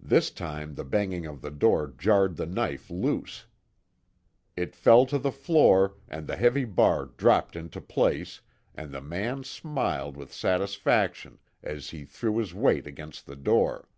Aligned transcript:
This 0.00 0.30
time 0.30 0.76
the 0.76 0.82
banging 0.84 1.26
of 1.26 1.42
the 1.42 1.50
door 1.50 1.88
jarred 1.98 2.36
the 2.36 2.46
knife 2.46 2.88
loose. 2.88 3.44
It 4.56 4.74
fell 4.74 5.04
to 5.04 5.18
the 5.18 5.30
floor, 5.30 5.96
and 6.08 6.26
the 6.26 6.36
heavy 6.36 6.64
bar 6.64 7.04
dropped 7.04 7.54
into 7.54 7.82
place 7.82 8.40
and 8.74 8.92
the 8.92 9.02
man 9.02 9.44
smiled 9.44 10.16
with 10.16 10.32
satisfaction 10.32 11.38
as 11.62 11.90
he 11.90 12.06
threw 12.06 12.38
his 12.38 12.54
weight 12.54 12.86
against 12.86 13.26
the 13.26 13.36
door. 13.36 13.90